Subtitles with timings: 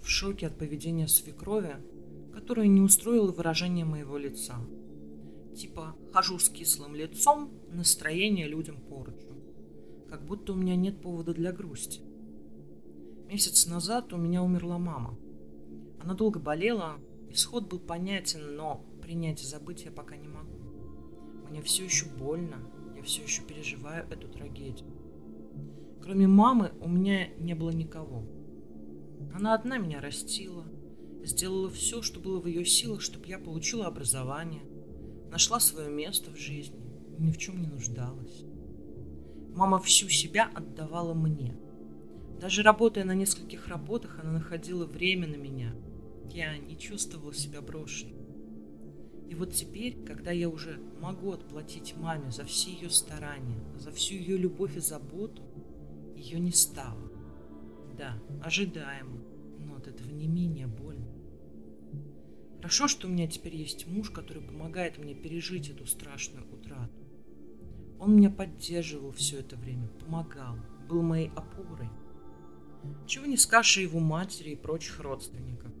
[0.00, 1.76] в шоке от поведения свекрови,
[2.32, 4.56] которое не устроило выражение моего лица.
[5.56, 9.34] Типа хожу с кислым лицом, настроение людям порчу.
[10.08, 12.02] Как будто у меня нет повода для грусти.
[13.28, 15.18] Месяц назад у меня умерла мама.
[16.00, 16.98] Она долго болела,
[17.30, 20.58] исход был понятен, но принять и забыть я пока не могу.
[21.48, 22.58] Мне все еще больно,
[22.96, 24.90] я все еще переживаю эту трагедию.
[26.02, 28.24] Кроме мамы у меня не было никого.
[29.34, 30.64] Она одна меня растила,
[31.24, 34.62] сделала все, что было в ее силах, чтобы я получила образование,
[35.30, 36.80] нашла свое место в жизни,
[37.18, 38.44] ни в чем не нуждалась.
[39.54, 41.56] Мама всю себя отдавала мне.
[42.40, 45.74] Даже работая на нескольких работах, она находила время на меня.
[46.32, 48.26] Я не чувствовала себя брошенной.
[49.28, 54.14] И вот теперь, когда я уже могу отплатить маме за все ее старания, за всю
[54.14, 55.42] ее любовь и заботу,
[56.14, 57.10] ее не стало.
[57.96, 59.18] Да, ожидаемо,
[59.58, 61.06] но от этого не менее больно.
[62.56, 67.06] Хорошо, что у меня теперь есть муж, который помогает мне пережить эту страшную утрату.
[67.98, 70.56] Он меня поддерживал все это время, помогал,
[70.88, 71.88] был моей опорой.
[73.06, 75.72] Чего не скажешь о его матери и прочих родственниках.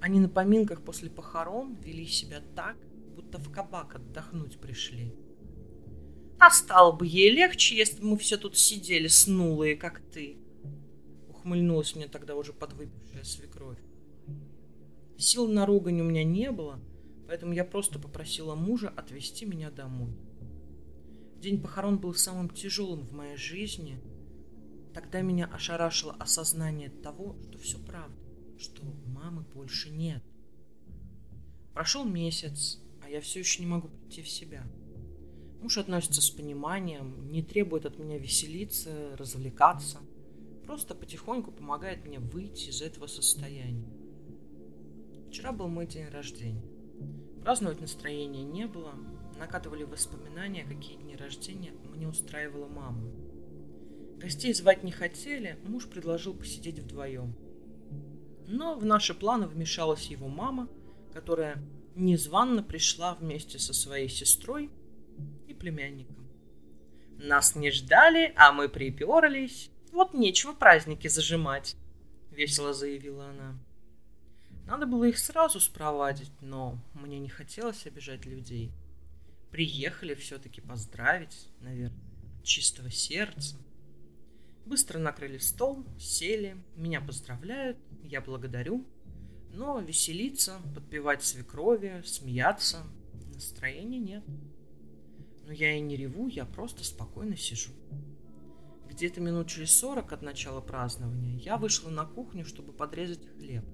[0.00, 2.76] Они на поминках после похорон вели себя так,
[3.14, 5.14] будто в кабак отдохнуть пришли.
[6.38, 10.38] А стало бы ей легче, если бы мы все тут сидели снулые, как ты.
[11.42, 13.78] Ухмыльнулась мне тогда уже подвыпившая свекровь.
[15.18, 16.78] Сил на ругань у меня не было,
[17.26, 20.16] поэтому я просто попросила мужа отвезти меня домой.
[21.40, 24.00] День похорон был самым тяжелым в моей жизни.
[24.94, 28.22] Тогда меня ошарашило осознание того, что все правда
[28.62, 30.22] что мамы больше нет.
[31.74, 34.64] Прошел месяц, а я все еще не могу прийти в себя.
[35.60, 39.98] Муж относится с пониманием, не требует от меня веселиться, развлекаться.
[40.66, 43.88] Просто потихоньку помогает мне выйти из этого состояния.
[45.28, 46.64] Вчера был мой день рождения.
[47.42, 48.94] Праздновать настроения не было.
[49.38, 53.02] Накатывали воспоминания, какие дни рождения мне устраивала мама.
[54.18, 57.34] Гостей звать не хотели, муж предложил посидеть вдвоем–
[58.52, 60.68] но в наши планы вмешалась его мама,
[61.14, 61.56] которая
[61.94, 64.70] незванно пришла вместе со своей сестрой
[65.46, 66.28] и племянником.
[67.16, 69.70] Нас не ждали, а мы приперлись.
[69.92, 71.76] Вот нечего праздники зажимать,
[72.30, 73.58] весело заявила она.
[74.66, 78.72] Надо было их сразу спровадить, но мне не хотелось обижать людей.
[79.50, 82.00] Приехали все-таки поздравить, наверное,
[82.38, 83.56] от чистого сердца.
[84.64, 88.86] Быстро накрыли стол, сели, меня поздравляют, я благодарю.
[89.52, 92.86] Но веселиться, подпевать свекрови, смеяться
[93.34, 94.24] настроения нет.
[95.44, 97.72] Но я и не реву, я просто спокойно сижу.
[99.02, 103.64] Где-то минут через сорок от начала празднования я вышла на кухню, чтобы подрезать хлеб.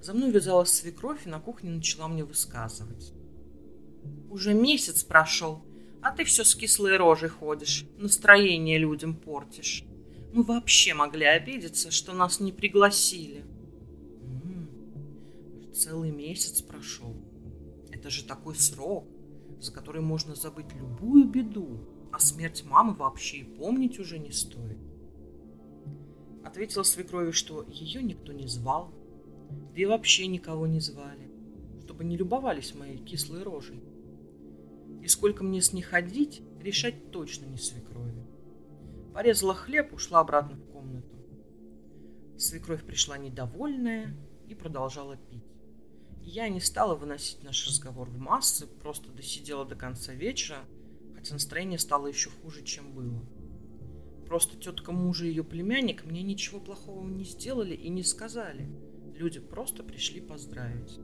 [0.00, 3.12] За мной вязалась свекровь и на кухне начала мне высказывать.
[4.30, 5.62] Уже месяц прошел,
[6.00, 9.84] а ты все с кислой рожей ходишь, настроение людям портишь.
[10.32, 13.44] Мы вообще могли обидеться, что нас не пригласили.
[14.22, 17.14] М-м, целый месяц прошел.
[17.92, 19.06] Это же такой срок,
[19.60, 21.78] за который можно забыть любую беду,
[22.14, 24.78] а смерть мамы вообще и помнить уже не стоит.
[26.44, 28.94] Ответила свекрови, что ее никто не звал,
[29.74, 31.28] да и вообще никого не звали,
[31.82, 33.82] чтобы не любовались моей кислой рожей.
[35.02, 38.24] И сколько мне с ней ходить, решать точно не свекрови.
[39.12, 41.16] Порезала хлеб, ушла обратно в комнату.
[42.38, 45.42] Свекровь пришла недовольная и продолжала пить.
[46.20, 50.58] Я не стала выносить наш разговор в массы, просто досидела до конца вечера,
[51.24, 53.24] хотя настроение стало еще хуже, чем было.
[54.26, 58.68] Просто тетка мужа и ее племянник мне ничего плохого не сделали и не сказали.
[59.14, 61.00] Люди просто пришли поздравить.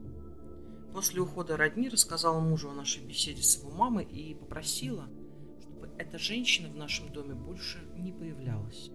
[0.92, 5.08] После ухода родни рассказала мужу о нашей беседе с его мамой и попросила,
[5.62, 8.90] чтобы эта женщина в нашем доме больше не появлялась.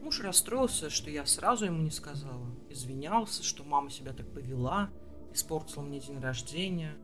[0.00, 2.46] Муж расстроился, что я сразу ему не сказала.
[2.70, 4.88] Извинялся, что мама себя так повела,
[5.34, 6.96] испортила мне день рождения.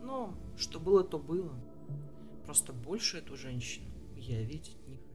[0.00, 1.54] Но что было, то было.
[2.44, 5.11] Просто больше эту женщину я видеть не хочу.